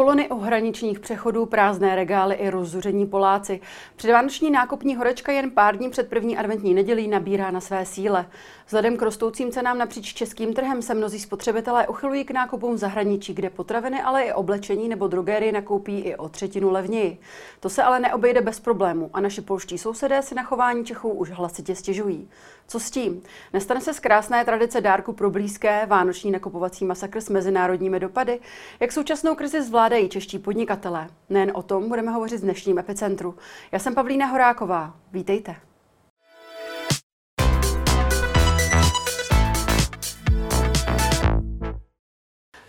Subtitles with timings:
[0.00, 3.60] Kolony u hraničních přechodů, prázdné regály i rozzuření Poláci.
[3.96, 8.26] Předvánoční nákupní horečka jen pár dní před první adventní nedělí nabírá na své síle.
[8.66, 13.34] Vzhledem k rostoucím cenám napříč českým trhem se mnozí spotřebitelé uchylují k nákupům v zahraničí,
[13.34, 17.18] kde potraviny, ale i oblečení nebo drogéry nakoupí i o třetinu levněji.
[17.60, 21.30] To se ale neobejde bez problému a naši polští sousedé si na chování Čechů už
[21.30, 22.28] hlasitě stěžují.
[22.68, 23.22] Co s tím?
[23.52, 28.40] Nestane se z krásné tradice dárku pro blízké vánoční nakupovací masakr s mezinárodními dopady?
[28.80, 31.08] Jak současnou krizi zvládají čeští podnikatelé?
[31.28, 33.34] Nejen o tom budeme hovořit v dnešním epicentru.
[33.72, 34.96] Já jsem Pavlína Horáková.
[35.12, 35.56] Vítejte.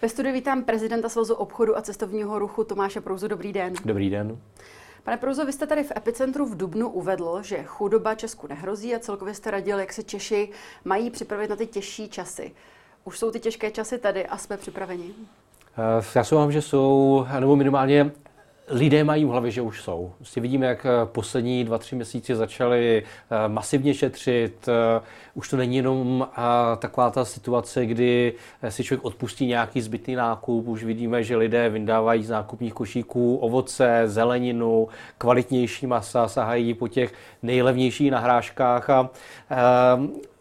[0.02, 3.28] Ve studiu vítám prezidenta Svazu obchodu a cestovního ruchu Tomáše Prouzu.
[3.28, 3.74] Dobrý den.
[3.86, 4.38] Dobrý den.
[5.04, 9.00] Pane Prouzo, vy jste tady v Epicentru v Dubnu uvedl, že chudoba Česku nehrozí a
[9.00, 10.50] celkově jste radil, jak se Češi
[10.86, 12.52] mají připravit na ty těžší časy.
[13.04, 15.14] Už jsou ty těžké časy tady a jsme připraveni?
[15.78, 18.12] Eh, já se vám, že jsou, nebo minimálně
[18.68, 20.14] lidé mají v hlavě, že už jsou.
[20.18, 24.70] Prostě vidíme, jak eh, poslední dva, tři měsíce začaly eh, masivně šetřit.
[25.34, 26.28] Už to není jenom
[26.80, 28.34] taková ta situace, kdy
[28.70, 30.68] si člověk odpustí nějaký zbytný nákup.
[30.68, 37.14] Už vidíme, že lidé vyndávají z nákupních košíků ovoce, zeleninu, kvalitnější masa, sahají po těch
[37.44, 39.10] nejlevnějších nahrážkách a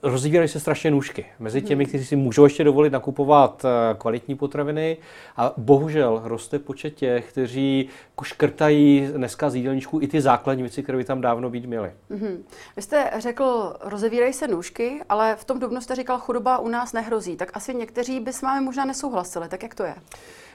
[0.02, 4.96] rozvírají se strašně nůžky mezi těmi, kteří si můžou ještě dovolit nakupovat eh, kvalitní potraviny
[5.36, 7.88] a bohužel roste počet těch, kteří
[8.22, 11.92] škrtají dneska z jídelníčku i ty základní věci, které by tam dávno být měly.
[12.10, 12.36] Mm-hmm.
[12.76, 16.92] Vy jste řekl, rozevírají se nůžky, ale v tom dubnu jste říkal, chudoba u nás
[16.92, 17.36] nehrozí.
[17.36, 19.48] Tak asi někteří by s vámi možná nesouhlasili.
[19.48, 19.94] Tak jak to je?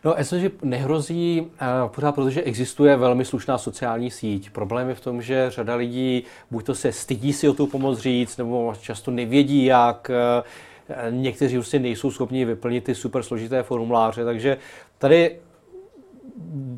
[0.05, 1.47] No, já myslím, že nehrozí uh,
[1.91, 4.49] pořád, protože existuje velmi slušná sociální síť.
[4.49, 7.99] Problém je v tom, že řada lidí buď to se stydí si o tu pomoc
[7.99, 10.11] říct, nebo často nevědí, jak.
[10.11, 10.45] Uh,
[11.09, 14.57] někteří si nejsou schopni vyplnit ty super složité formuláře, takže
[14.97, 15.39] tady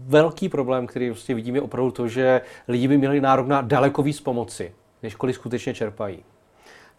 [0.07, 4.03] velký problém, který vlastně vidíme, je opravdu to, že lidi by měli nárok na daleko
[4.03, 4.73] víc pomoci,
[5.03, 6.23] než kolik skutečně čerpají.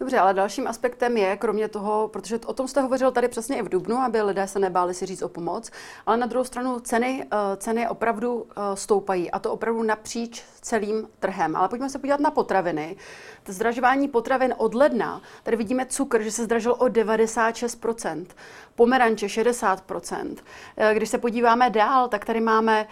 [0.01, 3.63] Dobře, ale dalším aspektem je, kromě toho, protože o tom jste hovořil tady přesně i
[3.63, 5.71] v Dubnu, aby lidé se nebáli si říct o pomoc,
[6.07, 11.09] ale na druhou stranu ceny, eh, ceny opravdu eh, stoupají a to opravdu napříč celým
[11.19, 11.57] trhem.
[11.57, 12.97] Ale pojďme se podívat na potraviny.
[13.43, 18.27] To zdražování potravin od ledna, tady vidíme cukr, že se zdražil o 96%,
[18.75, 20.37] pomeranče 60%.
[20.77, 22.87] Eh, když se podíváme dál, tak tady máme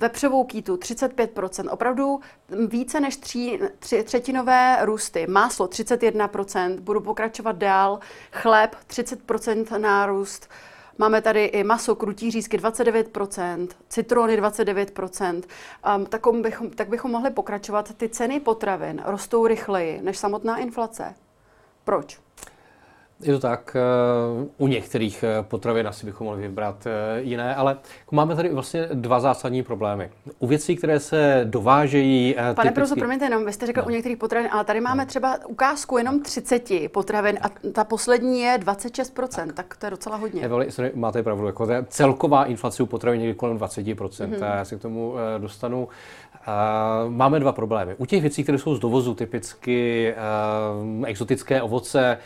[0.00, 2.20] vepřovou kýtu 35%, opravdu
[2.66, 8.00] více než tří, tři, třetinové růsty, máslo 31%, budu pokračovat dál,
[8.32, 10.48] chléb 30% nárůst,
[10.98, 15.42] Máme tady i maso, krutí řízky 29%, citrony 29%.
[15.96, 17.94] Um, tak, bychom, tak bychom mohli pokračovat.
[17.96, 21.14] Ty ceny potravin rostou rychleji než samotná inflace.
[21.84, 22.18] Proč?
[23.22, 27.76] Je to tak, eh, u některých eh, potravin asi bychom mohli vybrat eh, jiné, ale
[28.10, 30.10] máme tady vlastně dva zásadní problémy.
[30.38, 32.34] U věcí, které se dovážejí...
[32.34, 32.74] Pane typicky...
[32.74, 33.86] Prozo, promiňte, jenom vy jste řekl no.
[33.86, 35.06] u některých potravin, ale tady máme no.
[35.06, 40.16] třeba ukázku jenom 30 potravin a ta poslední je 26%, tak, tak to je docela
[40.16, 40.42] hodně.
[40.42, 44.56] Evali, máte pravdu, jako celková inflace u potravin někdy kolem 20%, mm-hmm.
[44.56, 45.88] já se k tomu dostanu.
[47.08, 47.94] Máme dva problémy.
[47.98, 50.14] U těch věcí, které jsou z dovozu, typicky
[51.06, 52.18] exotické ovoce,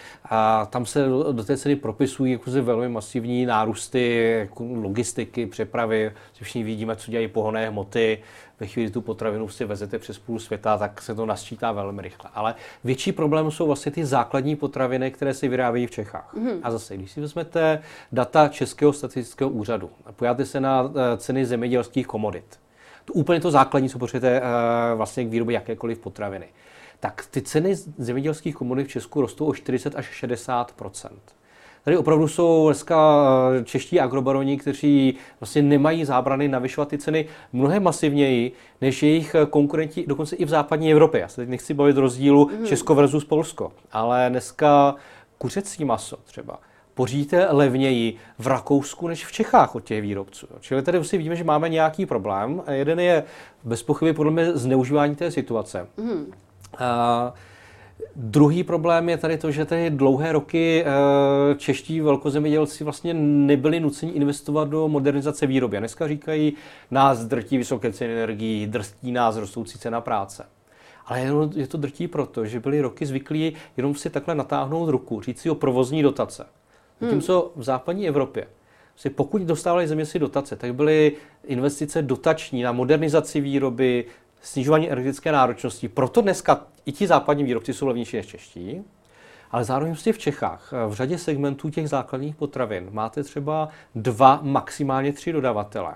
[0.71, 6.13] tam tam se do té ceny propisují jako velmi masivní nárůsty jako logistiky, přepravy.
[6.33, 8.19] Všichni vidíme, co dělají pohonné hmoty.
[8.61, 12.31] Ve chvíli tu potravinu si vezete přes půl světa, tak se to nasčítá velmi rychle.
[12.35, 12.55] Ale
[12.85, 16.35] větší problém jsou vlastně ty základní potraviny, které se vyrábějí v Čechách.
[16.35, 16.61] Mm-hmm.
[16.63, 17.83] A zase, když si vezmete
[18.13, 22.59] data Českého statistického úřadu a pojáte se na eh, ceny zemědělských komodit,
[23.05, 26.47] to úplně to základní, co potřebujete eh, vlastně k výrobě jakékoliv potraviny
[27.05, 31.09] tak ty ceny zemědělských komodit v Česku rostou o 40 až 60%
[31.85, 33.25] Tady opravdu jsou dneska
[33.61, 40.05] eh, čeští agrobaroni, kteří vlastně nemají zábrany navyšovat ty ceny mnohem masivněji než jejich konkurenti,
[40.07, 41.21] dokonce i v západní Evropě.
[41.21, 42.67] Já se teď nechci bavit rozdílu mm.
[42.67, 44.95] Česko versus Polsko, ale dneska
[45.39, 46.59] kuřecí maso třeba
[46.95, 50.47] pořídíte levněji v Rakousku než v Čechách od těch výrobců.
[50.61, 52.63] Čili tady si vidíme, že máme nějaký problém.
[52.71, 53.25] Jeden je
[53.65, 55.87] bez pochyby podle mě zneužívání té situace.
[55.97, 56.11] Mm.
[56.13, 56.27] Uh,
[58.17, 64.13] Druhý problém je tady to, že tady dlouhé roky uh, čeští velkozemědělci vlastně nebyli nuceni
[64.13, 65.77] investovat do modernizace výroby.
[65.77, 66.53] A dneska říkají,
[66.91, 70.47] nás drtí vysoké ceny energií, drtí nás rostoucí cena práce.
[71.07, 71.21] Ale
[71.55, 75.51] je to drtí proto, že byli roky zvyklí jenom si takhle natáhnout ruku, říct si
[75.51, 76.47] o provozní dotace.
[77.01, 78.47] Zatímco v západní Evropě
[78.97, 81.13] si pokud dostávali zemědělci dotace, tak byly
[81.45, 84.05] investice dotační na modernizaci výroby,
[84.43, 85.89] snižování energetické náročnosti.
[85.89, 88.85] Proto dneska i ti západní výrobci jsou levnější než čeští,
[89.51, 95.13] ale zároveň prostě v Čechách v řadě segmentů těch základních potravin máte třeba dva, maximálně
[95.13, 95.95] tři dodavatele.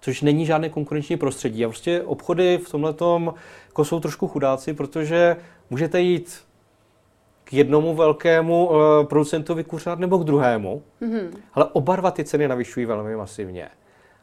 [0.00, 1.64] což není žádné konkurenční prostředí.
[1.64, 2.94] A prostě obchody v tomhle
[3.66, 5.36] jako jsou trošku chudáci, protože
[5.70, 6.44] můžete jít
[7.50, 11.28] k jednomu velkému uh, producentovi kuřát nebo k druhému, mm-hmm.
[11.54, 13.68] ale oba dva ty ceny navyšují velmi masivně.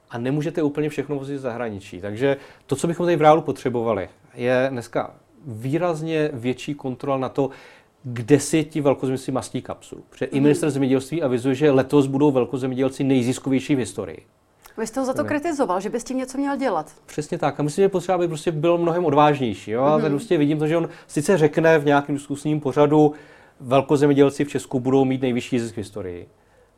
[0.09, 2.01] A nemůžete úplně všechno vozit zahraničí.
[2.01, 5.15] Takže to, co bychom tady v reálu potřebovali, je dneska
[5.45, 7.49] výrazně větší kontrola na to,
[8.03, 10.03] kde si ti velkozemci mastí kapsu.
[10.09, 10.35] Protože mm-hmm.
[10.35, 10.43] i mhm.
[10.43, 14.25] minister zemědělství avizuje, že letos budou velkozemědělci nejziskovější v historii.
[14.77, 16.91] Vy jste ho za to kritizoval, že by s tím něco měl dělat.
[17.05, 17.59] Přesně tak.
[17.59, 19.71] A myslím, že potřeba by prostě byl mnohem odvážnější.
[19.71, 19.81] Jo?
[19.81, 19.93] Mm-hmm.
[19.93, 20.09] A mhm.
[20.09, 23.13] prostě vidím to, že on sice řekne v nějakém diskusním pořadu,
[23.59, 26.27] velkozemědělci v Česku budou mít nejvyšší zisk v historii.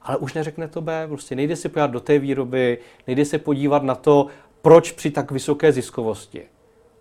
[0.02, 3.84] Ale už neřekne to B, prostě nejde se podívat do té výroby, nejde se podívat
[3.84, 4.28] na to,
[4.62, 6.42] proč při tak vysoké ziskovosti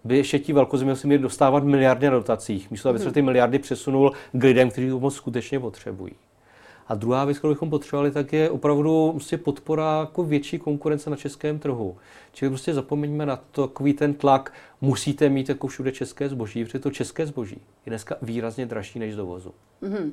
[0.05, 3.15] by ještě ti velkozemědělci měli dostávat miliardy na dotacích, místo aby se mhm.
[3.15, 6.13] ty miliardy přesunul k lidem, kteří to moc skutečně potřebují.
[6.89, 11.17] A druhá věc, kterou bychom potřebovali, tak je opravdu prostě podpora jako větší konkurence na
[11.17, 11.97] českém trhu.
[12.33, 16.79] Čili prostě zapomeňme na to, takový ten tlak, musíte mít jako všude české zboží, protože
[16.79, 19.55] to české zboží je dneska výrazně dražší než dovozu.
[19.83, 20.11] Mm-hmm.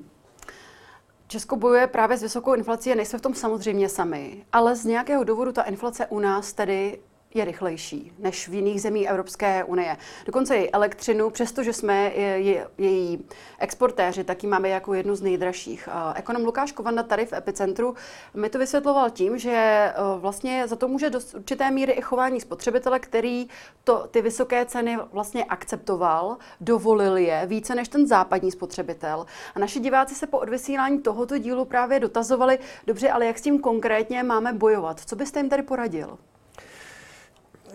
[1.28, 5.24] Česko bojuje právě s vysokou inflací a nejsme v tom samozřejmě sami, ale z nějakého
[5.24, 7.00] důvodu ta inflace u nás tedy
[7.36, 9.98] je rychlejší než v jiných zemích Evropské unie.
[10.26, 13.26] Dokonce i elektřinu, přestože jsme je, její
[13.60, 15.90] exportéři, tak ji máme jako jednu z nejdražších.
[16.16, 17.96] Ekonom Lukáš Kovanda tady v Epicentru
[18.34, 22.42] mi to vysvětloval tím, že e, vlastně za to může do určité míry i chování
[22.42, 23.48] spotřebitele, který
[23.84, 29.26] to, ty vysoké ceny vlastně akceptoval, dovolil je více než ten západní spotřebitel.
[29.56, 33.60] A naši diváci se po odvysílání tohoto dílu právě dotazovali, dobře, ale jak s tím
[33.60, 35.00] konkrétně máme bojovat?
[35.06, 36.18] Co byste jim tady poradil?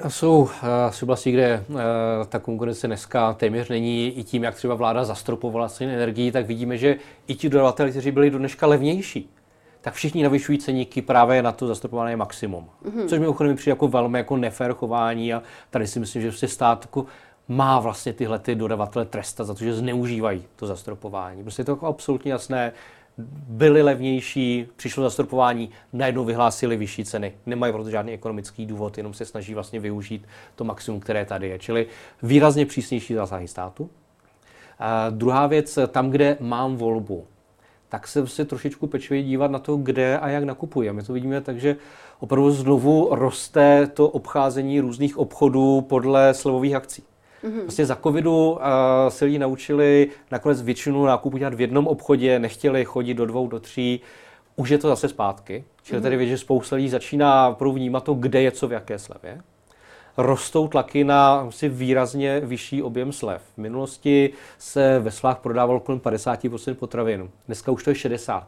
[0.09, 0.49] Jsou uh,
[1.03, 1.77] oblasti, kde uh,
[2.29, 6.79] ta konkurence dneska téměř není i tím, jak třeba vláda zastropovala ceny energii, tak vidíme,
[6.79, 9.31] že i ti dodavatelé, kteří byli do dneška levnější,
[9.81, 12.67] tak všichni navyšují ceníky právě na to zastropované maximum.
[12.85, 13.09] Mm-hmm.
[13.09, 13.19] Což
[13.49, 17.07] mi přijde jako velmi jako nefér chování a tady si myslím, že prostě stát jako
[17.49, 21.43] má vlastně tyhle ty dodavatele trestat za to, že zneužívají to zastropování.
[21.43, 22.73] Prostě je to jako absolutně jasné
[23.49, 27.33] byly levnější, přišlo zastropování, najednou vyhlásili vyšší ceny.
[27.47, 30.27] Nemají proto žádný ekonomický důvod, jenom se snaží vlastně využít
[30.57, 31.59] to maximum, které tady je.
[31.59, 31.87] Čili
[32.23, 33.91] výrazně přísnější zásahy státu.
[34.79, 37.27] A druhá věc, tam, kde mám volbu,
[37.89, 40.89] tak se prostě trošičku pečlivě dívat na to, kde a jak nakupuji.
[40.89, 41.77] A my to vidíme tak, že
[42.21, 47.03] opravdu znovu roste to obcházení různých obchodů podle slevových akcí.
[47.45, 47.61] Mm-hmm.
[47.61, 48.59] Vlastně za covidu uh,
[49.09, 53.61] se lidi naučili nakonec většinu nákupů dělat v jednom obchodě, nechtěli chodit do dvou, do
[53.61, 54.01] tří.
[54.57, 55.65] Už je to zase zpátky.
[55.83, 56.03] Čili mm-hmm.
[56.03, 59.41] tady vědět, že spousta lidí začíná opravdu vnímat to, kde je co v jaké slevě.
[60.17, 63.43] Rostou tlaky na si výrazně vyšší objem slev.
[63.55, 67.31] V minulosti se ve slách prodával kolem 50% potravin.
[67.47, 68.43] Dneska už to je 60%.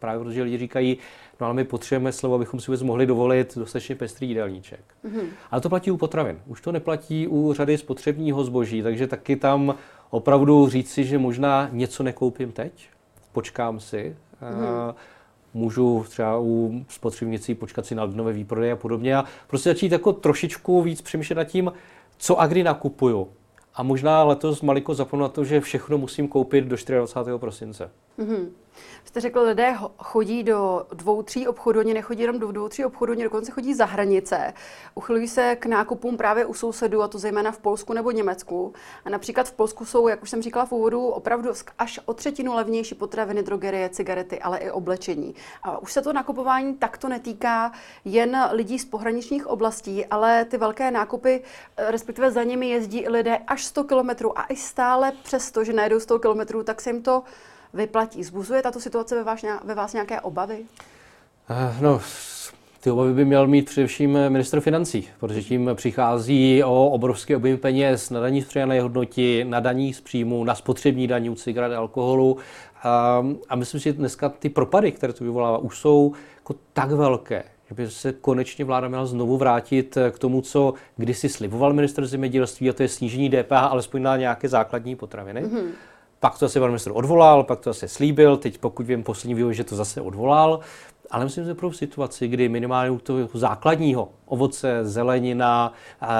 [0.00, 0.98] Právě protože lidi říkají,
[1.40, 4.80] no ale my potřebujeme slovo, abychom si vůbec mohli dovolit dostatečně pestrý jídelníček.
[5.04, 5.26] Mm-hmm.
[5.50, 6.40] Ale to platí u potravin.
[6.46, 9.74] Už to neplatí u řady spotřebního zboží, takže taky tam
[10.10, 12.88] opravdu říct si, že možná něco nekoupím teď,
[13.32, 14.94] počkám si, mm-hmm.
[15.54, 20.12] můžu třeba u spotřebnicí počkat si na lednové výprodeje a podobně a prostě začít jako
[20.12, 21.72] trošičku víc přemýšlet nad tím,
[22.18, 23.28] co a kdy nakupuju.
[23.74, 27.38] A možná letos maliko zapomenu na to, že všechno musím koupit do 24.
[27.38, 27.90] prosince.
[28.20, 28.50] Mm-hmm.
[29.04, 33.12] Jste řekl, lidé chodí do dvou, tří obchodů, oni nechodí jenom do dvou, tří obchodů,
[33.12, 34.52] oni dokonce chodí za hranice.
[34.94, 38.72] Uchylují se k nákupům právě u sousedů, a to zejména v Polsku nebo Německu.
[39.04, 42.54] A například v Polsku jsou, jak už jsem říkala v úvodu, opravdu až o třetinu
[42.54, 45.34] levnější potraviny, drogerie, cigarety, ale i oblečení.
[45.62, 47.72] A už se to nakupování takto netýká
[48.04, 51.42] jen lidí z pohraničních oblastí, ale ty velké nákupy,
[51.76, 56.00] respektive za nimi jezdí i lidé až 100 kilometrů a i stále přesto, že najdou
[56.00, 57.22] 100 kilometrů, tak se jim to
[57.74, 58.24] vyplatí.
[58.24, 60.58] Zbuzuje tato situace ve vás, ve vás nějaké obavy?
[61.50, 62.00] Uh, no,
[62.80, 68.10] ty obavy by měl mít především ministr financí, protože tím přichází o obrovský objem peněz
[68.10, 71.78] na daní z přidané hodnoty, na daní z příjmu, na spotřební daní u cigaret a
[71.78, 72.36] alkoholu.
[72.82, 76.90] A, a myslím si, že dneska ty propady, které to vyvolává, už jsou jako tak
[76.90, 82.06] velké, že by se konečně vláda měla znovu vrátit k tomu, co kdysi sliboval minister
[82.06, 85.42] zemědělství, a to je snížení DPH alespoň na nějaké základní potraviny.
[85.42, 85.70] Mm-hmm
[86.20, 89.54] pak to asi pan ministr odvolal, pak to zase slíbil, teď pokud vím poslední vývoj,
[89.54, 90.60] že to zase odvolal.
[91.10, 95.72] Ale myslím, že pro situaci, kdy minimálně u toho základního ovoce, zelenina,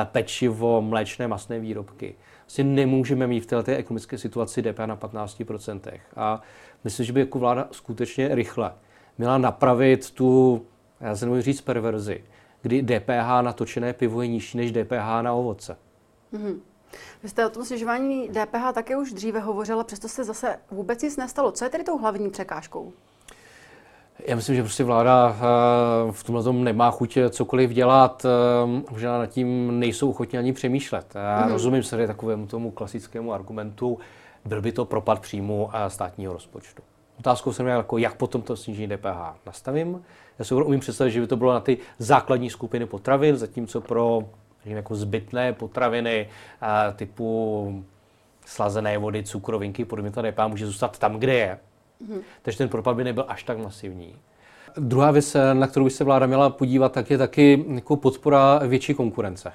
[0.05, 2.15] pečivo, mléčné, masné výrobky,
[2.47, 5.81] si nemůžeme mít v této ekonomické situaci DPH na 15%.
[6.17, 6.41] A
[6.85, 8.73] myslím, že by jako vláda skutečně rychle
[9.19, 10.63] měla napravit tu,
[11.01, 12.25] já se nemůžu říct perverzi,
[12.63, 15.77] kdy DPH na točené pivo je nižší než DPH na ovoce.
[16.33, 16.59] Mm-hmm.
[17.23, 21.17] Vy jste o tom snižování DPH také už dříve hovořila, přesto se zase vůbec nic
[21.17, 21.53] nestalo.
[21.53, 22.93] Co je tedy tou hlavní překážkou?
[24.27, 29.19] Já myslím, že prostě vláda eh, v tomhle tom nemá chuť cokoliv dělat, eh, možná
[29.19, 31.13] nad tím nejsou ochotní ani přemýšlet.
[31.15, 31.53] Já mm-hmm.
[31.53, 33.99] rozumím se takovému tomu klasickému argumentu,
[34.45, 36.83] byl by to propad příjmu státního rozpočtu.
[37.19, 40.03] Otázkou jsem jako, jak potom to snížení DPH nastavím.
[40.39, 44.23] Já si umím představit, že by to bylo na ty základní skupiny potravin, zatímco pro
[44.65, 46.29] jako zbytné potraviny
[46.97, 47.85] typu
[48.47, 51.59] slazené vody, cukrovinky, podobně ta DPH může zůstat tam, kde je.
[52.03, 52.21] Mm-hmm.
[52.43, 54.15] Takže ten propad by nebyl až tak masivní.
[54.77, 58.95] Druhá věc, na kterou by se vláda měla podívat, tak je taky jako podpora větší
[58.95, 59.49] konkurence.
[59.49, 59.53] E,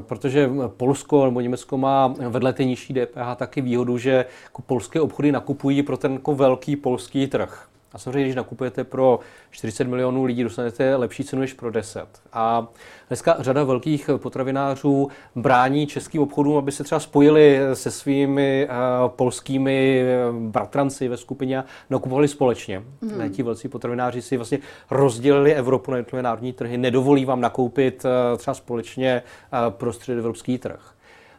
[0.00, 5.32] protože Polsko nebo Německo má vedle té nižší DPH taky výhodu, že jako polské obchody
[5.32, 7.68] nakupují pro ten jako velký polský trh.
[7.92, 12.06] A samozřejmě, když nakupujete pro 40 milionů lidí, dostanete lepší cenu než pro 10.
[12.32, 12.66] A
[13.08, 20.02] dneska řada velkých potravinářů brání českým obchodům, aby se třeba spojili se svými uh, polskými
[20.02, 22.82] eh, bratranci ve skupině a nakupovali společně.
[23.00, 23.30] Mm.
[23.30, 24.58] Ti velcí potravináři si vlastně
[24.90, 30.58] rozdělili Evropu na jednotlivé národní trhy, nedovolí vám nakoupit uh, třeba společně uh, prostřed evropský
[30.58, 30.95] trh.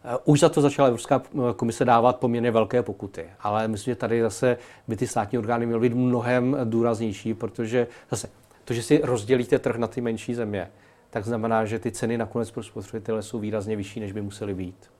[0.09, 3.95] Eh, už za to začala Evropská eh, komise dávat poměrně velké pokuty, ale myslím, že
[3.95, 8.29] tady zase by ty státní orgány měly být mnohem důraznější, protože zase
[8.65, 10.71] to, že si rozdělíte trh na ty menší země,
[11.09, 14.96] tak znamená, že ty ceny nakonec pro spotřebitele jsou výrazně vyšší, než by musely být.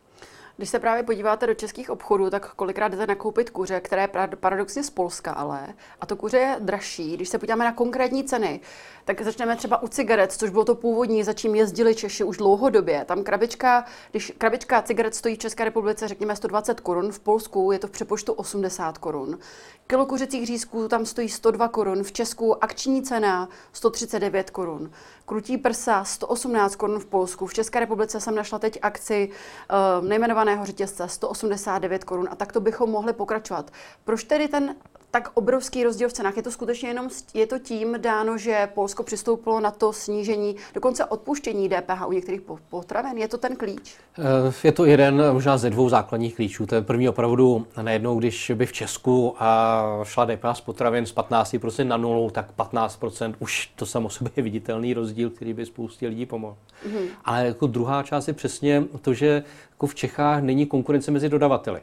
[0.57, 4.07] Když se právě podíváte do českých obchodů, tak kolikrát jdete nakoupit kuře, které je
[4.39, 5.67] paradoxně z Polska, ale
[6.01, 7.15] a to kuře je dražší.
[7.15, 8.59] Když se podíváme na konkrétní ceny,
[9.05, 13.05] tak začneme třeba u cigaret, což bylo to původní, za čím jezdili Češi už dlouhodobě.
[13.05, 17.79] Tam krabička, když krabička cigaret stojí v České republice, řekněme 120 korun, v Polsku je
[17.79, 19.39] to v přepočtu 80 korun.
[19.87, 24.91] Kilo kuřecích řízků tam stojí 102 korun, v Česku akční cena 139 korun.
[25.25, 27.47] Krutí prsa 118 korun v Polsku.
[27.47, 29.29] V České republice jsem našla teď akci
[29.99, 30.07] uh,
[30.47, 33.71] nejmenovaného řetězce 189 korun a tak to bychom mohli pokračovat.
[34.03, 34.75] Proč tedy ten
[35.11, 36.37] tak obrovský rozdíl v cenách.
[36.37, 41.05] Je to skutečně jenom je to tím dáno, že Polsko přistoupilo na to snížení, dokonce
[41.05, 43.17] odpuštění DPH u některých potravin.
[43.17, 43.95] Je to ten klíč?
[44.19, 46.65] Eh, je to jeden možná ze dvou základních klíčů.
[46.65, 49.35] Ten první opravdu najednou, když by v Česku
[50.03, 54.43] šla DPH z potravin z 15% na nulu, tak 15% už to samo sobě je
[54.43, 56.57] viditelný rozdíl, který by spoustě lidí pomohl.
[56.87, 57.07] Mm-hmm.
[57.25, 61.81] Ale jako druhá část je přesně to, že jako v Čechách není konkurence mezi dodavateli.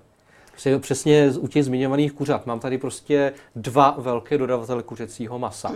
[0.81, 2.47] Přesně u těch zmiňovaných kuřat.
[2.47, 5.73] Mám tady prostě dva velké dodavatele kuřecího masa,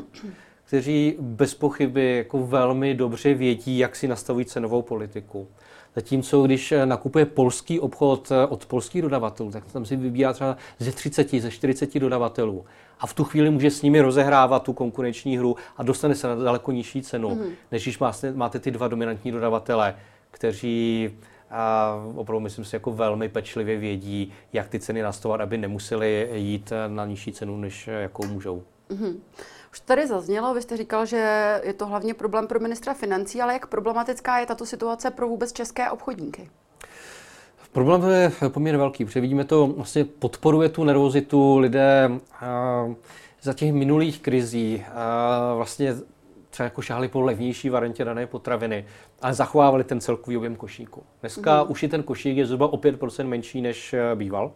[0.65, 5.49] kteří bez pochyby jako velmi dobře vědí, jak si nastavují cenovou politiku.
[5.95, 11.31] Zatímco když nakupuje polský obchod od polských dodavatelů, tak tam si vybírá třeba ze 30,
[11.31, 12.65] ze 40 dodavatelů.
[13.01, 16.35] A v tu chvíli může s nimi rozehrávat tu konkurenční hru a dostane se na
[16.35, 17.51] daleko nižší cenu, mm-hmm.
[17.73, 19.95] než když máte, máte ty dva dominantní dodavatele,
[20.31, 21.11] kteří
[21.51, 26.73] a opravdu myslím si jako velmi pečlivě vědí, jak ty ceny nastavovat, aby nemuseli jít
[26.89, 28.63] na nižší cenu, než jakou můžou.
[28.91, 29.17] Mm-hmm.
[29.73, 33.53] Už tady zaznělo, vy jste říkal, že je to hlavně problém pro ministra financí, ale
[33.53, 36.51] jak problematická je tato situace pro vůbec české obchodníky?
[37.73, 42.89] Problém je poměrně velký, protože vidíme to, vlastně podporuje tu nervozitu lidé a,
[43.43, 44.85] za těch minulých krizí.
[44.95, 45.95] A, vlastně
[46.59, 48.85] třeba jako šáhli po levnější variantě dané potraviny,
[49.23, 51.03] ale zachovávali ten celkový objem košíku.
[51.21, 51.71] Dneska mm.
[51.71, 54.53] už je ten košík je zhruba o 5% menší, než eh, býval.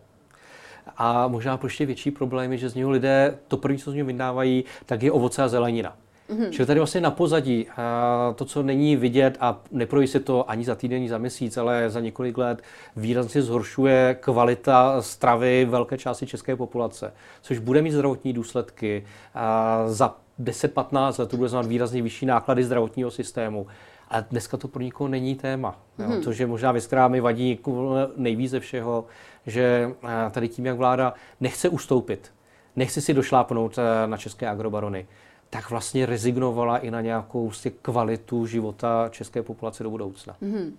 [0.97, 4.07] A možná ještě větší problém je, že z něho lidé, to první, co z něho
[4.07, 5.97] vydávají, tak je ovoce a zelenina.
[6.31, 6.51] Mm-hmm.
[6.51, 10.65] Čili tady vlastně na pozadí a to, co není vidět a neprojí se to ani
[10.65, 12.63] za týden, ani za měsíc, ale za několik let
[12.97, 19.05] výrazně zhoršuje kvalita stravy velké části české populace, což bude mít zdravotní důsledky.
[19.35, 23.67] A za 10-15 let to bude znamenat výrazně vyšší náklady zdravotního systému.
[24.09, 25.79] A dneska to pro nikoho není téma.
[25.99, 26.15] Mm-hmm.
[26.15, 29.05] Jo, což je možná věc, která mi vadí jako nejvíc ze všeho,
[29.47, 29.91] že
[30.31, 32.33] tady tím, jak vláda nechce ustoupit,
[32.77, 35.07] nechce si došlápnout na české agrobarony,
[35.51, 40.37] tak vlastně rezignovala i na nějakou vlastně kvalitu života české populace do budoucna.
[40.43, 40.73] Mm-hmm.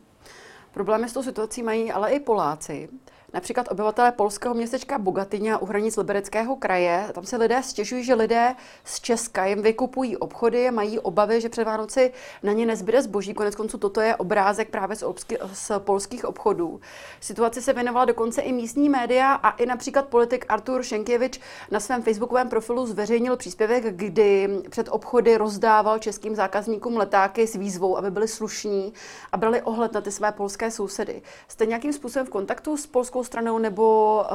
[0.73, 2.89] Problémy s tou situací mají ale i Poláci.
[3.33, 8.55] Například obyvatelé polského městečka Bogatyně u hranic Libereckého kraje, tam se lidé stěžují, že lidé
[8.83, 12.11] z Česka jim vykupují obchody, mají obavy, že před Vánoci
[12.43, 13.33] na ně nezbyde zboží.
[13.33, 16.81] Konec konců toto je obrázek právě z, obsky, z polských obchodů.
[17.21, 21.39] Situaci se věnovala dokonce i místní média a i například politik Artur Šenkěvič
[21.71, 27.97] na svém facebookovém profilu zveřejnil příspěvek, kdy před obchody rozdával českým zákazníkům letáky s výzvou,
[27.97, 28.93] aby byli slušní
[29.31, 31.21] a brali ohled na ty své polské sousedy.
[31.47, 34.25] Jste nějakým způsobem v kontaktu s polskou polskou stranou nebo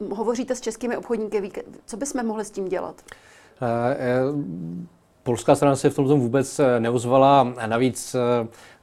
[0.00, 1.52] uh, hovoříte s českými obchodníky?
[1.86, 2.94] Co bychom mohli s tím dělat?
[3.62, 4.42] Uh, uh,
[5.22, 7.54] polská strana se v tom vůbec neozvala.
[7.66, 8.16] Navíc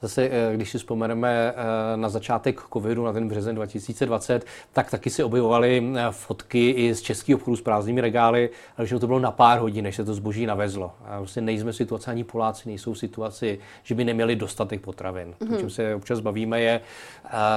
[0.01, 1.53] zase, když si vzpomeneme
[1.95, 7.35] na začátek covidu, na ten březen 2020, tak taky si objevovaly fotky i z českých
[7.35, 10.45] obchodů s prázdnými regály, ale že to bylo na pár hodin, než se to zboží
[10.45, 10.91] navezlo.
[11.05, 15.33] A vlastně nejsme v situaci, ani Poláci nejsou v situaci, že by neměli dostatek potravin.
[15.39, 15.55] Mm-hmm.
[15.55, 16.81] O čem se občas bavíme je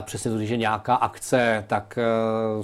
[0.02, 1.98] přesně to, že nějaká akce, tak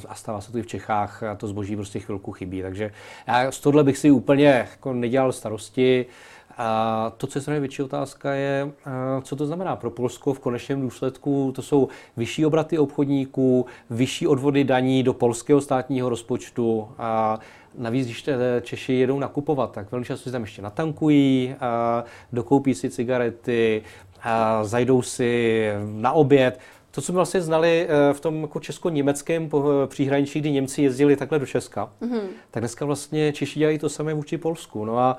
[0.09, 2.63] a stává se to i v Čechách, to zboží prostě chvilku chybí.
[2.63, 2.91] Takže
[3.27, 6.07] já z tohle bych si úplně jako nedělal starosti.
[6.59, 8.71] A to, co je větší otázka, je,
[9.23, 11.53] co to znamená pro Polsko v konečném důsledku.
[11.55, 16.89] To jsou vyšší obraty obchodníků, vyšší odvody daní do polského státního rozpočtu.
[16.99, 17.39] A
[17.75, 18.29] navíc, když
[18.63, 23.83] Češi jedou nakupovat, tak velmi často si tam ještě natankují, a dokoupí si cigarety,
[24.23, 26.61] a zajdou si na oběd
[26.91, 29.51] to, co jsme vlastně znali eh, v tom jako česko-německém
[29.87, 32.21] příhraničí, kdy Němci jezdili takhle do Česka, mm-hmm.
[32.51, 34.85] tak dneska vlastně Češi dělají to samé vůči Polsku.
[34.85, 35.17] No a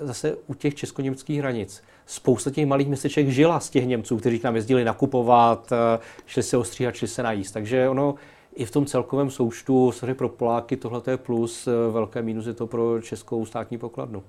[0.00, 4.44] zase u těch česko-německých hranic spousta těch malých městeček žila z těch Němců, kteří k
[4.44, 7.54] nám jezdili nakupovat, eh, šli se ostříhat, šli se najíst.
[7.54, 8.14] Takže ono
[8.54, 12.54] i v tom celkovém součtu, sorry, pro Poláky tohle je plus, eh, velké mínus je
[12.54, 14.22] to pro českou státní pokladnu.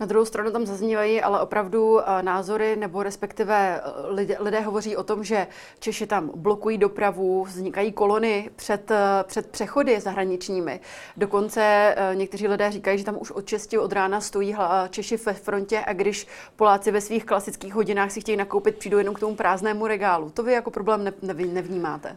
[0.00, 4.96] Na druhou stranu tam zaznívají ale opravdu eh, názory, nebo respektive eh, lidé, lidé hovoří
[4.96, 5.46] o tom, že
[5.78, 10.80] Češi tam blokují dopravu, vznikají kolony před, eh, před přechody zahraničními.
[11.16, 14.56] Dokonce někteří lidé říkají, že tam už od 6 od rána stojí
[14.90, 16.26] Češi ve frontě a když
[16.56, 20.30] Poláci ve svých klasických hodinách si chtějí nakoupit, přijdou jenom k tomu prázdnému regálu.
[20.30, 21.12] To vy jako problém
[21.52, 22.16] nevnímáte?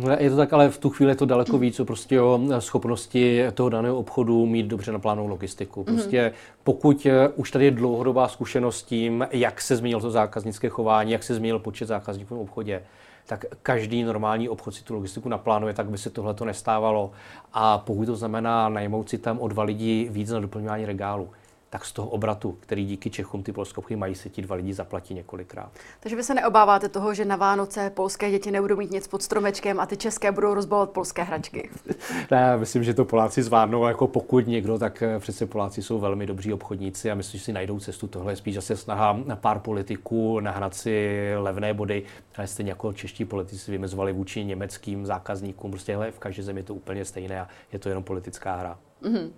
[0.00, 2.40] No, je to tak, ale v tu chvíli je to daleko víc o prostě o
[2.58, 5.84] schopnosti toho daného obchodu mít dobře naplánovanou logistiku.
[5.86, 5.94] Mhm.
[5.96, 6.32] Prostě
[6.64, 11.22] pokud eh, už tady je dlouhodobá zkušenost tím, jak se změnilo to zákaznické chování, jak
[11.22, 12.82] se změnil počet zákazníků v obchodě,
[13.26, 17.10] tak každý normální obchod si tu logistiku naplánuje, tak by se tohle to nestávalo.
[17.52, 21.28] A pokud to znamená najmout si tam o dva lidi víc na doplňování regálu,
[21.70, 25.14] tak z toho obratu, který díky Čechům ty polskopchy mají, se ti dva lidi zaplatí
[25.14, 25.70] několikrát.
[26.00, 29.80] Takže vy se neobáváte toho, že na Vánoce polské děti nebudou mít nic pod stromečkem
[29.80, 31.70] a ty české budou rozbalovat polské hračky?
[32.30, 36.26] ne, myslím, že to Poláci zvládnou, jako pokud někdo, tak eh, přece Poláci jsou velmi
[36.26, 38.06] dobří obchodníci a myslím, že si najdou cestu.
[38.06, 42.02] Tohle je spíš zase snaha na pár politiků nahrát si levné body,
[42.36, 45.70] ale stejně jako čeští politici vymezovali vůči německým zákazníkům.
[45.70, 48.78] Prostě v každé zemi je to úplně stejné a je to jenom politická hra.
[49.02, 49.30] Mm-hmm.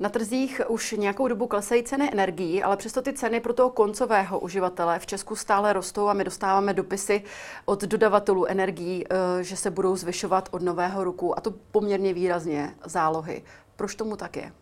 [0.00, 4.38] Na trzích už nějakou dobu klesají ceny energií, ale přesto ty ceny pro toho koncového
[4.38, 7.22] uživatele v Česku stále rostou a my dostáváme dopisy
[7.64, 12.74] od dodavatelů energií, eh, že se budou zvyšovat od nového roku a to poměrně výrazně
[12.84, 13.42] zálohy.
[13.76, 14.52] Proč tomu tak je?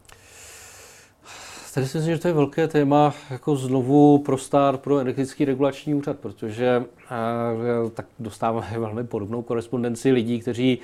[1.74, 5.94] Tady si myslím, že to je velké téma jako znovu pro stát pro energetický regulační
[5.94, 10.78] úřad, protože eh, tak dostáváme velmi podobnou korespondenci lidí, kteří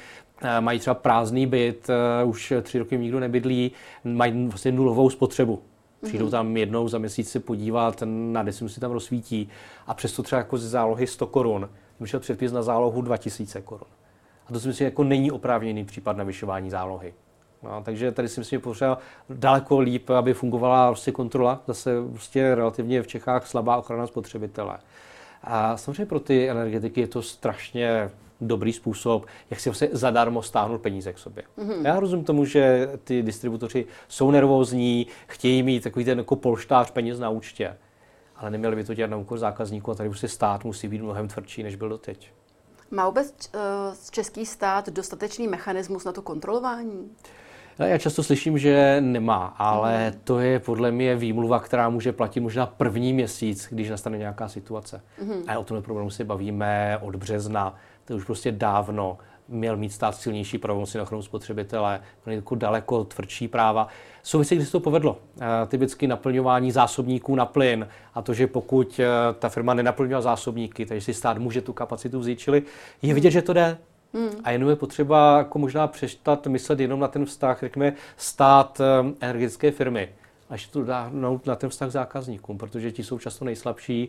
[0.61, 3.73] mají třeba prázdný byt, eh, už tři roky nikdo nebydlí,
[4.05, 5.63] mají vlastně nulovou spotřebu.
[6.03, 6.31] Přijdou mhm.
[6.31, 9.49] tam jednou za měsíc se podívat, na desu si tam rozsvítí
[9.87, 11.69] a přesto třeba jako ze zálohy 100 korun,
[12.01, 13.89] vyšel předpis na zálohu 2000 korun.
[14.47, 17.15] A to si myslím, jako není oprávněný případ navyšování zálohy.
[17.63, 18.99] No, takže tady si myslím, že potřeba
[19.31, 21.63] daleko líp, aby fungovala prostě kontrola.
[21.67, 24.79] Zase prostě relativně v Čechách slabá ochrana spotřebitele.
[25.43, 28.11] A samozřejmě pro ty energetiky je to strašně
[28.47, 31.45] dobrý způsob, jak si vlastně zadarmo stáhnout peníze k sobě.
[31.59, 31.87] Mm-hmm.
[31.87, 37.19] Já rozumím tomu, že ty distributoři jsou nervózní, chtějí mít takový ten jako polštář peněz
[37.19, 37.77] na účtě,
[38.37, 41.29] ale neměli by to dělat na úkor zákazníků a tady prostě stát musí být mnohem
[41.29, 42.31] tvrdší, než byl doteď.
[42.91, 47.11] Má vůbec uh, český stát dostatečný mechanismus na to kontrolování?
[47.79, 50.21] Já často slyším, že nemá, ale mm.
[50.25, 55.03] to je podle mě výmluva, která může platit možná první měsíc, když nastane nějaká situace.
[55.23, 55.43] Mm.
[55.47, 57.75] A o tomhle problému se bavíme od března.
[58.05, 63.05] To už prostě dávno měl mít stát silnější pravomoci na ochranu spotřebitele, měl jako daleko
[63.05, 63.89] tvrdší práva.
[64.23, 65.19] Jsou věci, kdy se to povedlo.
[65.41, 69.07] E, typicky naplňování zásobníků na plyn a to, že pokud e,
[69.39, 72.63] ta firma nenaplňovala zásobníky, takže si stát může tu kapacitu vzít, čili
[73.03, 73.79] je vidět, že to jde.
[74.15, 74.31] Hmm.
[74.45, 79.17] A jenom je potřeba jako možná přestat myslet jenom na ten vztah, řekněme, stát um,
[79.21, 80.09] energetické firmy.
[80.51, 84.09] A ještě to dáhnout na ten vztah zákazníkům, protože ti jsou často nejslabší.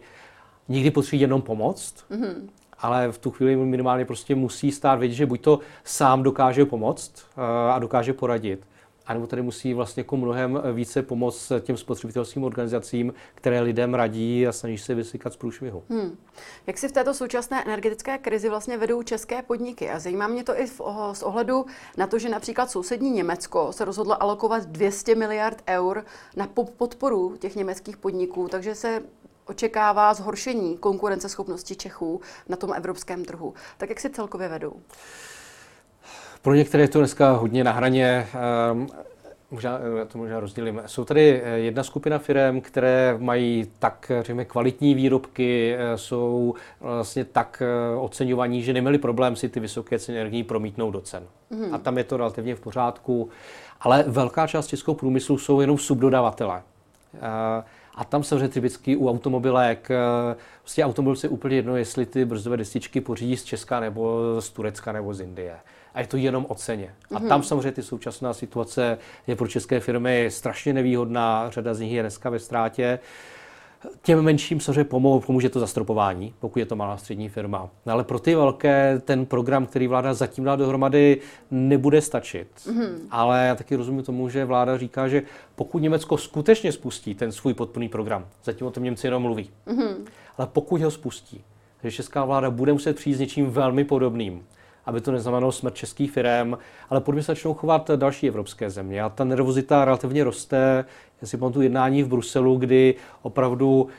[0.68, 2.50] Nikdy potřebují jenom pomoct, hmm.
[2.80, 7.28] ale v tu chvíli minimálně prostě musí stát vědět, že buď to sám dokáže pomoct
[7.38, 8.68] uh, a dokáže poradit,
[9.08, 14.52] anebo tady musí vlastně jako mnohem více pomoct těm spotřebitelským organizacím, které lidem radí a
[14.52, 15.84] snaží se vysykat z průšvihu.
[15.89, 16.18] Hmm.
[16.68, 19.89] Jak si v této současné energetické krizi vlastně vedou české podniky?
[19.89, 20.82] A zajímá mě to i v,
[21.13, 21.65] z ohledu
[21.98, 27.56] na to, že například sousední Německo se rozhodlo alokovat 200 miliard eur na podporu těch
[27.56, 29.02] německých podniků, takže se
[29.46, 33.54] očekává zhoršení konkurenceschopnosti Čechů na tom evropském trhu.
[33.78, 34.82] Tak jak si celkově vedou?
[36.45, 38.27] Pro některé je to dneska hodně na hraně.
[38.71, 38.88] Ehm,
[39.51, 40.81] možná, já to možná rozdělím.
[40.86, 47.25] Jsou tady eh, jedna skupina firm, které mají tak, řekněme, kvalitní výrobky, eh, jsou vlastně
[47.25, 47.63] tak
[47.99, 51.23] oceňovaní, že neměli problém si ty vysoké ceny energií promítnout do cen.
[51.49, 51.73] Mm.
[51.73, 53.29] A tam je to relativně v pořádku.
[53.81, 56.62] Ale velká část českého průmyslu jsou jenom subdodavatele.
[57.95, 59.89] A tam samozřejmě typicky u automobilek,
[60.62, 64.91] prostě automobil si úplně jedno, jestli ty brzdové destičky pořídí z Česka nebo z Turecka
[64.91, 65.55] nebo z Indie
[65.95, 66.95] a je to jenom o ceně.
[67.12, 67.27] A mm-hmm.
[67.27, 72.01] tam samozřejmě ty současná situace je pro české firmy strašně nevýhodná, řada z nich je
[72.01, 72.99] dneska ve ztrátě.
[74.01, 74.84] Těm menším samozřejmě
[75.25, 77.69] pomůže to zastropování, pokud je to malá střední firma.
[77.86, 82.47] No, ale pro ty velké ten program, který vláda zatím dá dohromady, nebude stačit.
[82.65, 82.95] Mm-hmm.
[83.12, 85.21] Ale já taky rozumím tomu, že vláda říká, že
[85.55, 89.95] pokud Německo skutečně spustí ten svůj podporný program, zatím o tom Němci jenom mluví, mm-hmm.
[90.38, 91.43] ale pokud ho spustí,
[91.84, 94.43] že česká vláda bude muset přijít s něčím velmi podobným,
[94.86, 96.58] aby to neznamenalo smrt českých firm,
[96.89, 99.02] ale podobně se začnou chovat další evropské země.
[99.02, 100.86] A ta nervozita relativně roste.
[101.21, 103.89] Já si pamatuju jednání v Bruselu, kdy opravdu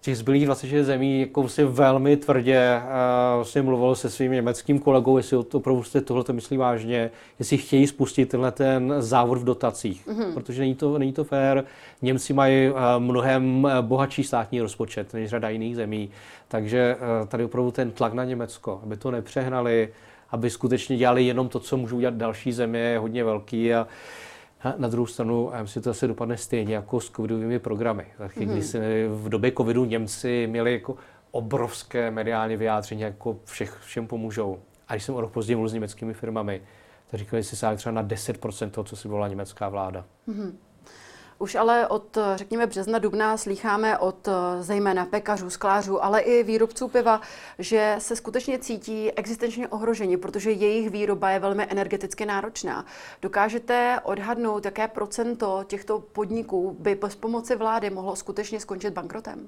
[0.00, 2.90] těch zbylých 26 zemí jako si velmi tvrdě uh,
[3.36, 7.86] vlastně mluvil se svým německým kolegou, jestli opravdu si tohle to myslí vážně, jestli chtějí
[7.86, 10.34] spustit tenhle ten závod v dotacích, mm-hmm.
[10.34, 11.64] protože není to, není to fér.
[12.02, 16.10] Němci mají uh, mnohem bohatší státní rozpočet než řada jiných zemí,
[16.48, 19.88] takže uh, tady opravdu ten tlak na Německo, aby to nepřehnali,
[20.30, 23.86] aby skutečně dělali jenom to, co můžou udělat další země, je hodně velký a
[24.76, 28.06] na druhou stranu, já myslím, že to asi dopadne stejně jako s covidovými programy.
[28.18, 28.52] Taky, mm-hmm.
[28.52, 30.96] když se v době covidu Němci měli jako
[31.30, 34.58] obrovské mediální vyjádření, jako všech, všem pomůžou.
[34.88, 36.62] A když jsem o rok později mluvil s německými firmami,
[37.10, 40.04] tak říkali, že si sáhli třeba na 10% toho, co si volala německá vláda.
[40.28, 40.52] Mm-hmm.
[41.40, 44.28] Už ale od, řekněme, března, dubna slýcháme od
[44.60, 47.20] zejména pekařů, sklářů, ale i výrobců piva,
[47.58, 52.84] že se skutečně cítí existenčně ohroženi, protože jejich výroba je velmi energeticky náročná.
[53.22, 59.46] Dokážete odhadnout, jaké procento těchto podniků by bez pomoci vlády mohlo skutečně skončit bankrotem?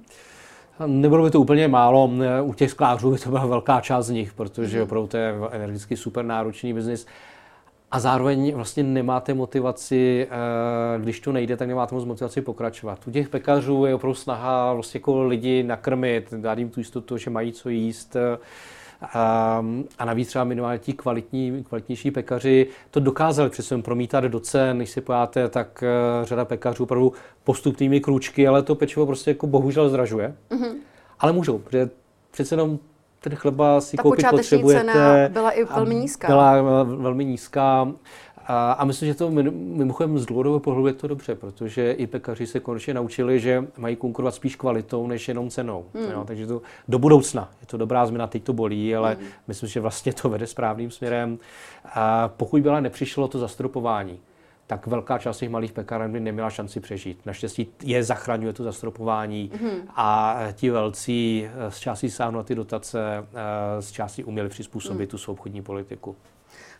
[0.87, 2.11] Nebylo by to úplně málo,
[2.43, 4.85] u těch sklářů by to byla velká část z nich, protože mhm.
[4.85, 7.07] opravdu to je energicky super náročný biznis
[7.91, 13.07] a zároveň vlastně nemáte motivaci, eh, když to nejde, tak nemáte moc motivaci pokračovat.
[13.07, 17.31] U těch pekařů je opravdu snaha vlastně jako lidi nakrmit, dát jim tu jistotu, že
[17.31, 18.17] mají co jíst.
[19.03, 19.65] A,
[19.99, 24.77] a navíc třeba minimálně ti kvalitní, kvalitnější pekaři to dokázali přece promítat do cen.
[24.77, 25.85] Když si pojáte, tak
[26.21, 27.13] uh, řada pekařů opravdu
[27.45, 30.35] postupnými krůčky, ale to pečivo prostě jako bohužel zdražuje.
[30.51, 30.75] Mm-hmm.
[31.21, 31.91] Ale můžou, protože
[32.31, 32.79] přece jenom
[33.21, 34.81] ten chleba si Ta koupit potřebujete.
[34.81, 36.29] cena byla i velmi nízká.
[36.29, 37.93] Byla velmi nízká.
[38.47, 42.47] A, a myslím, že to mimochodem z dlouhodobého pohledu je to dobře, protože i pekaři
[42.47, 45.85] se konečně naučili, že mají konkurovat spíš kvalitou než jenom cenou.
[45.95, 46.11] Hmm.
[46.11, 49.29] Jo, takže to do budoucna je to dobrá změna, teď to bolí, ale hmm.
[49.49, 51.39] myslím, že vlastně to vede správným směrem.
[51.95, 54.21] A pokud byla nepřišlo to zastropování,
[54.71, 57.27] tak velká část těch malých pekáren by neměla šanci přežít.
[57.27, 59.81] Naštěstí je zachraňuje to zastropování mm-hmm.
[59.97, 63.27] a ti velcí z části sáhnou ty dotace,
[63.81, 65.11] z části uměli přizpůsobit mm.
[65.11, 66.17] tu svou obchodní politiku.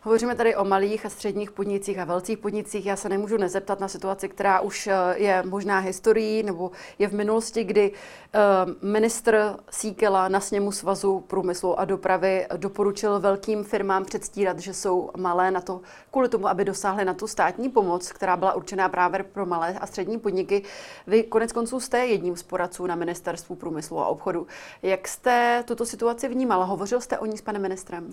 [0.03, 2.87] Hovoříme tady o malých a středních podnicích a velkých podnicích.
[2.87, 7.15] Já se nemůžu nezeptat na situaci, která už eh, je možná historií nebo je v
[7.15, 8.39] minulosti, kdy eh,
[8.83, 15.51] ministr Síkela na sněmu svazu průmyslu a dopravy doporučil velkým firmám předstírat, že jsou malé
[15.51, 19.47] na to, kvůli tomu, aby dosáhly na tu státní pomoc, která byla určená právě pro
[19.47, 20.63] malé a střední podniky.
[21.07, 24.47] Vy konec konců jste jedním z poradců na ministerstvu průmyslu a obchodu.
[24.83, 26.65] Jak jste tuto situaci vnímala?
[26.65, 28.11] Hovořil jste o ní s panem ministrem?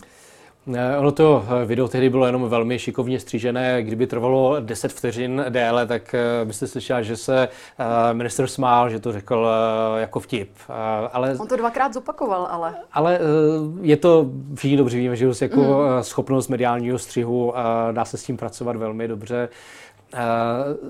[0.99, 3.83] Ono to eh, video tehdy bylo jenom velmi šikovně střížené.
[3.83, 7.47] Kdyby trvalo 10 vteřin déle, tak eh, byste slyšeli, že se
[7.79, 9.47] eh, minister smál, že to řekl
[9.97, 10.49] jako vtip.
[11.11, 12.75] Ale, On to dvakrát zopakoval, ale.
[12.93, 13.19] Ale
[13.81, 14.25] je to,
[14.55, 16.03] všichni dobře víme, že jako mm.
[16.03, 17.53] schopnost mediálního střihu,
[17.91, 19.49] dá se s tím pracovat velmi dobře.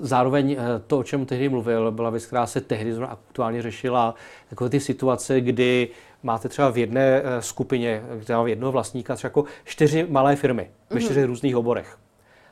[0.00, 4.14] Zároveň to, o čem tehdy mluvil, byla věc, která se tehdy aktuálně řešila,
[4.48, 5.88] takové ty situace, kdy
[6.22, 10.70] máte třeba v jedné eh, skupině, která má jednoho vlastníka, třeba jako čtyři malé firmy
[10.90, 11.04] ve mhm.
[11.04, 11.98] čtyřech různých oborech.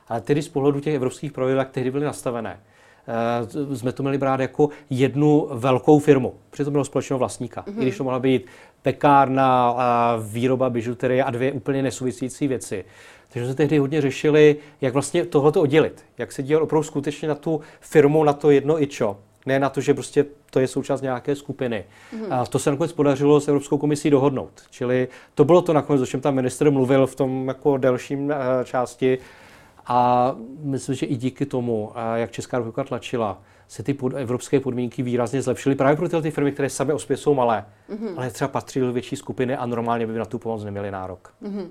[0.07, 2.77] Ale tedy z pohledu těch evropských pravidel, jak tehdy byly nastavené, eh,
[3.73, 6.33] jsme to měli brát jako jednu velkou firmu.
[6.49, 7.61] Přitom bylo společného vlastníka.
[7.61, 7.79] Mm-hmm.
[7.79, 8.45] I když to mohla být
[8.81, 9.75] pekárna,
[10.31, 12.85] výroba bižuterie a dvě úplně nesouvisící věci.
[13.29, 16.05] Takže jsme tehdy hodně řešili, jak vlastně tohoto oddělit.
[16.17, 19.17] Jak se dívat opravdu skutečně na tu firmu, na to jedno ičo
[19.47, 21.83] ne na to, že prostě to je součást nějaké skupiny.
[22.13, 22.33] Mm-hmm.
[22.33, 24.51] A to se nakonec podařilo s Evropskou komisí dohodnout.
[24.69, 28.33] Čili to bylo to nakonec, o čem tam minister mluvil v tom jako delším uh,
[28.63, 29.17] části.
[29.87, 35.03] A myslím, že i díky tomu, jak Česká republika tlačila, se ty pod, evropské podmínky
[35.03, 38.13] výrazně zlepšily právě pro tyhle ty firmy, které sami o jsou malé, mm-hmm.
[38.17, 41.33] ale třeba patří do větší skupiny a normálně by na tu pomoc neměli nárok.
[41.43, 41.69] Mm-hmm.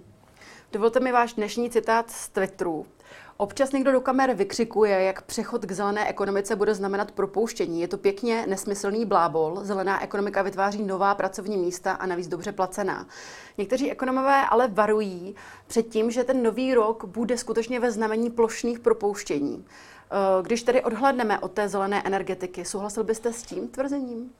[0.73, 2.87] Dovolte mi váš dnešní citát z Twitteru.
[3.39, 7.81] Občas někdo do kamer vykřikuje, jak přechod k zelené ekonomice bude znamenat propouštění.
[7.81, 9.59] Je to pěkně nesmyslný blábol.
[9.63, 13.07] Zelená ekonomika vytváří nová pracovní místa a navíc dobře placená.
[13.59, 15.35] Někteří ekonomové ale varují
[15.67, 19.65] před tím, že ten nový rok bude skutečně ve znamení plošných propouštění.
[20.11, 24.31] Eh, když tedy odhledneme od té zelené energetiky, souhlasil byste s tím tvrzením?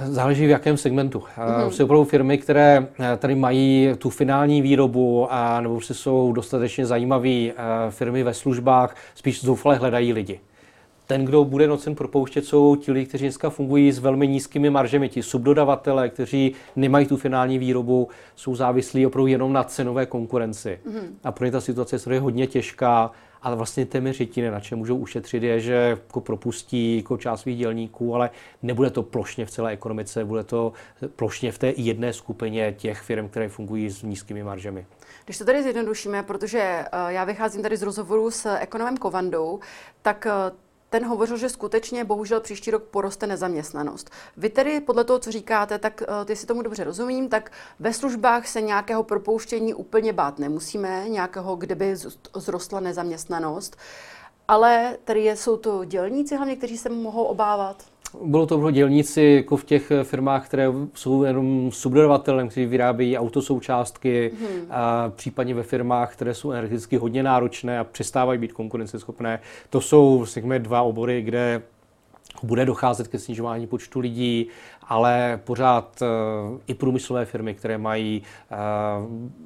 [0.00, 1.18] Záleží v jakém segmentu.
[1.18, 1.68] Mm-hmm.
[1.68, 6.86] Jsou opravdu firmy, které eh, tady mají tu finální výrobu a nebo si jsou dostatečně
[6.86, 7.52] zajímavé eh,
[7.90, 10.40] firmy ve službách, spíš zoufale hledají lidi.
[11.06, 15.08] Ten, kdo bude nocen propouštět, jsou ti lidi, kteří dneska fungují s velmi nízkými maržemi.
[15.08, 20.78] Ti subdodavatele, kteří nemají tu finální výrobu, jsou závislí opravdu jenom na cenové konkurenci.
[20.86, 21.06] Mm-hmm.
[21.24, 23.10] A pro ně ta situace je hodně těžká
[23.42, 27.58] ale vlastně téměř třetiny, na čem můžou ušetřit, je, že jako propustí jako část svých
[27.58, 28.30] dělníků, ale
[28.62, 30.72] nebude to plošně v celé ekonomice, bude to
[31.16, 34.86] plošně v té jedné skupině těch firm, které fungují s nízkými maržemi.
[35.24, 39.60] Když to tady zjednodušíme, protože eh, já vycházím tady z rozhovoru s ekonomem Kovandou,
[40.02, 40.32] tak eh,
[40.92, 44.10] ten hovořil, že skutečně bohužel příští rok poroste nezaměstnanost.
[44.36, 47.92] Vy tedy podle toho, co říkáte, tak uh, ty si tomu dobře rozumím, tak ve
[47.92, 51.96] službách se nějakého propouštění úplně bát nemusíme, nějakého, kde by
[52.36, 53.76] zrostla nezaměstnanost,
[54.48, 57.91] ale tady jsou to dělníci hlavně, kteří se mohou obávat.
[58.24, 64.66] Bylo to dělníci jako v těch firmách, které jsou jenom subdodavatelem, kteří vyrábějí autosoučástky, hmm.
[64.70, 69.40] a případně ve firmách, které jsou energeticky hodně náročné a přestávají být konkurenceschopné.
[69.70, 71.62] To jsou řekněme, dva obory, kde
[72.42, 74.48] bude docházet ke snižování počtu lidí,
[74.88, 78.22] ale pořád uh, i průmyslové firmy, které mají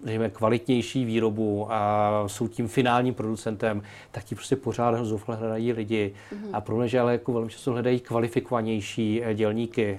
[0.06, 6.14] uh, kvalitnější výrobu a jsou tím finálním producentem, tak ti prostě pořád zoufale hledají lidi.
[6.32, 6.50] Mm-hmm.
[6.52, 9.98] A problém je, že ale jako velmi často hledají kvalifikovanější eh, dělníky.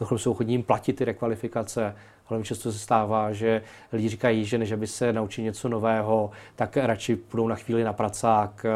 [0.00, 1.96] Dokonce jsou chodní jim platit ty rekvalifikace.
[2.30, 6.76] Velmi často se stává, že lidi říkají, že než aby se naučili něco nového, tak
[6.76, 8.66] radši půjdou na chvíli na pracák.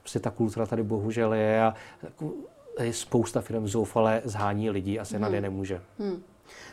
[0.00, 2.30] Prostě ta kultura tady bohužel je a jako
[2.90, 5.22] spousta firm zoufale zhání lidí a se hmm.
[5.22, 5.80] na ně nemůže.
[5.98, 6.22] Hmm.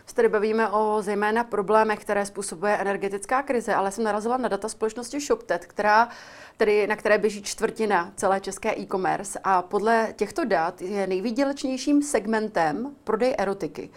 [0.05, 4.69] Se tady bavíme o zejména problémech, které způsobuje energetická krize, ale jsem narazila na data
[4.69, 6.09] společnosti ShopTet, která,
[6.57, 12.95] tedy, na které běží čtvrtina celé české e-commerce a podle těchto dat je nejvýdělečnějším segmentem
[13.03, 13.89] prodej erotiky.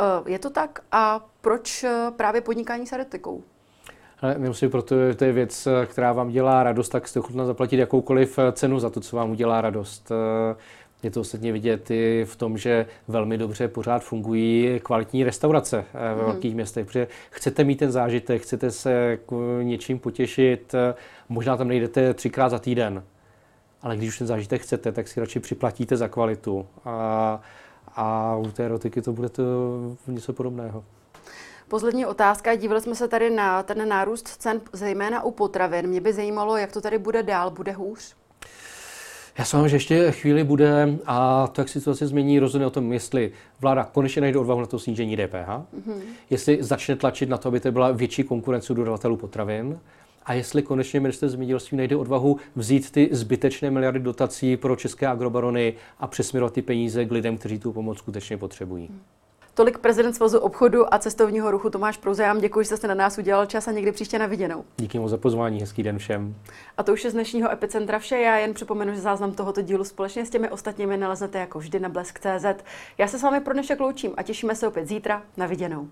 [0.00, 3.42] Eh, je to tak a proč eh, právě podnikání s erotikou?
[4.38, 8.38] Nemusím, protože to je věc, eh, která vám dělá radost, tak jste ochotná zaplatit jakoukoliv
[8.52, 10.12] cenu za to, co vám udělá radost.
[11.02, 16.14] Je to ostatně vidět i v tom, že velmi dobře pořád fungují kvalitní restaurace eh,
[16.14, 16.26] ve mm.
[16.26, 20.94] velkých městech, protože chcete mít ten zážitek, chcete se jako něčím potěšit, eh,
[21.28, 23.04] možná tam nejdete třikrát za týden,
[23.82, 26.66] ale když už ten zážitek chcete, tak si radši připlatíte za kvalitu.
[26.84, 27.40] A,
[27.96, 29.42] a u té erotiky to bude to
[30.06, 30.84] něco podobného.
[31.68, 32.54] Poslední otázka.
[32.54, 35.86] Dívali jsme se tady na ten nárůst cen, zejména u potravin.
[35.86, 37.50] Mě by zajímalo, jak to tady bude dál.
[37.50, 38.16] Bude hůř?
[39.38, 43.32] Já se že ještě chvíli bude a to, jak situace změní, rozhodne o tom, jestli
[43.60, 46.00] vláda konečně najde odvahu na to snížení DPH, mm-hmm.
[46.30, 49.78] jestli začne tlačit na to, aby to byla větší konkurence dodavatelů potravin,
[50.24, 55.74] a jestli konečně minister zemědělství najde odvahu vzít ty zbytečné miliardy dotací pro české agrobarony
[55.98, 58.88] a přesměrovat ty peníze k lidem, kteří tu pomoc skutečně potřebují.
[58.90, 59.00] Mm.
[59.58, 62.22] Tolik prezident Svazu obchodu a cestovního ruchu Tomáš Prouze.
[62.22, 64.64] Já vám děkuji, že jste na nás udělal čas a někdy příště na viděnou.
[64.76, 66.34] Díky moc za pozvání, hezký den všem.
[66.76, 68.18] A to už je z dnešního Epicentra vše.
[68.18, 71.88] Já jen připomenu, že záznam tohoto dílu společně s těmi ostatními naleznete jako vždy na
[71.88, 72.64] blesk.cz.
[72.98, 75.88] Já se s vámi pro dnešek loučím a těšíme se opět zítra na viděnou.